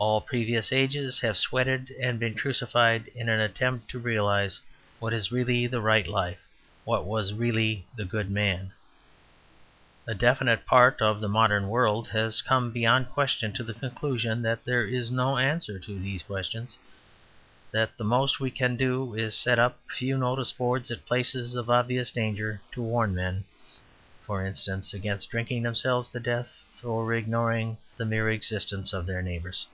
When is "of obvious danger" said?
21.56-22.60